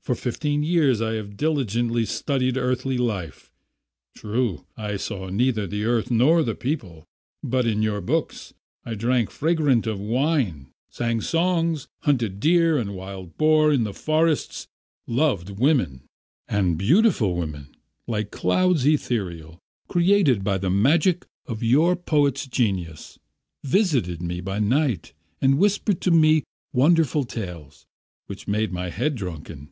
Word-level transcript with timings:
"For 0.00 0.14
fifteen 0.14 0.62
years 0.62 1.02
I 1.02 1.16
have 1.16 1.36
diligently 1.36 2.06
studied 2.06 2.56
earthly 2.56 2.96
life. 2.96 3.52
True, 4.16 4.64
I 4.74 4.96
saw 4.96 5.28
neither 5.28 5.66
the 5.66 5.84
earth 5.84 6.10
nor 6.10 6.42
the 6.42 6.54
people, 6.54 7.04
but 7.42 7.66
in 7.66 7.82
your 7.82 8.00
books 8.00 8.54
I 8.86 8.94
drank 8.94 9.30
fragrant 9.30 9.86
wine, 9.86 10.68
sang 10.88 11.20
songs, 11.20 11.88
hunted 12.04 12.40
deer 12.40 12.78
and 12.78 12.94
wild 12.94 13.36
boar 13.36 13.70
in 13.70 13.84
the 13.84 13.92
forests, 13.92 14.66
loved 15.06 15.58
women... 15.60 16.04
And 16.48 16.78
beautiful 16.78 17.34
women, 17.36 17.76
like 18.06 18.30
clouds 18.30 18.86
ethereal, 18.86 19.58
created 19.88 20.42
by 20.42 20.56
the 20.56 20.70
magic 20.70 21.26
of 21.44 21.62
your 21.62 21.94
poets' 21.96 22.46
genius, 22.46 23.18
visited 23.62 24.22
me 24.22 24.40
by 24.40 24.58
night 24.58 25.12
and 25.42 25.58
whispered 25.58 26.00
to 26.00 26.10
me 26.10 26.44
wonderful 26.72 27.24
tales, 27.24 27.84
which 28.24 28.48
made 28.48 28.72
my 28.72 28.88
head 28.88 29.14
drunken. 29.14 29.68